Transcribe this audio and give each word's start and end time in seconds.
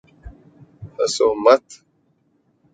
ہنسو 0.95 1.27
مت 1.43 1.65